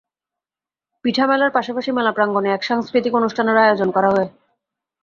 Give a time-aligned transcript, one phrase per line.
[1.05, 4.29] পিঠা মেলার পাশাপাশি মেলা প্রাঙ্গণে এক সাংস্কৃতিক অনুষ্ঠানেরও আয়োজন করা হয়।